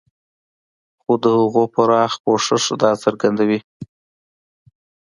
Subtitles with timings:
[1.01, 3.59] خو د هغو پراخ پوښښ دا څرګندوي.